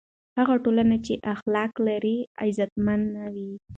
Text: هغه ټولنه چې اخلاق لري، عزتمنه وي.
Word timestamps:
هغه 0.37 0.55
ټولنه 0.63 0.95
چې 1.05 1.13
اخلاق 1.33 1.71
لري، 1.87 2.17
عزتمنه 2.41 3.23
وي. 3.33 3.51